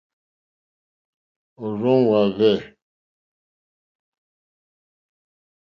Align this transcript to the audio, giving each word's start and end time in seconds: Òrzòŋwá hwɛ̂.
Òrzòŋwá 1.63 2.19
hwɛ̂. 2.33 2.53